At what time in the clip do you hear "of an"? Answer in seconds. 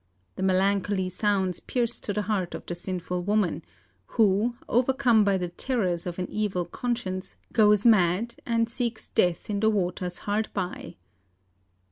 6.07-6.27